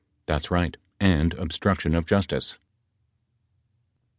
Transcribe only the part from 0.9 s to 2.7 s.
and obstruction of justice.